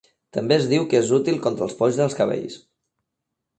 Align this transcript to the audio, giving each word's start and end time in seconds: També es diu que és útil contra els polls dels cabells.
També 0.37 0.55
es 0.55 0.63
diu 0.71 0.87
que 0.93 0.97
és 1.01 1.11
útil 1.19 1.37
contra 1.45 1.65
els 1.67 1.77
polls 1.83 2.01
dels 2.01 2.19
cabells. 2.23 2.59